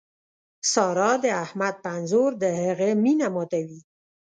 [0.71, 3.81] سارا د احمد په انځور د هغه مینه ماتوي.